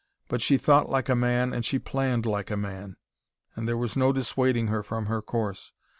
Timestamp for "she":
0.41-0.57, 1.63-1.77